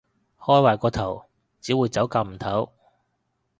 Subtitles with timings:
[0.39, 1.25] 開壞個頭，
[1.61, 2.69] 只會走夾唔唞